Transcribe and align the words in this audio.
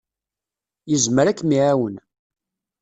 Yezmer 0.91 1.25
ad 1.27 1.35
kem-iɛawen. 1.39 1.95